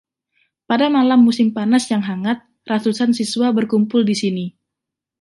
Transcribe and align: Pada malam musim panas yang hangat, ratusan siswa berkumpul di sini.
Pada 0.69 0.87
malam 0.97 1.19
musim 1.27 1.47
panas 1.57 1.83
yang 1.93 2.01
hangat, 2.09 2.37
ratusan 2.69 3.11
siswa 3.17 3.47
berkumpul 3.57 4.01
di 4.09 4.15
sini. 4.21 4.45